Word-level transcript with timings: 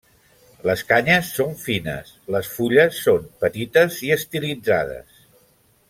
Les 0.69 0.81
canyes 0.91 1.29
són 1.39 1.53
fines, 1.65 2.09
les 2.37 2.49
fulles 2.55 2.99
són 3.05 3.29
petites 3.45 4.01
i 4.09 4.11
estilitzades. 4.19 5.23